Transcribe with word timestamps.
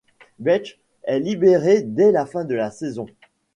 Becht 0.39 0.79
est 1.03 1.19
libéré 1.19 1.83
dès 1.83 2.11
la 2.11 2.25
fin 2.25 2.43
de 2.43 2.55
la 2.55 2.71
saison. 2.71 3.05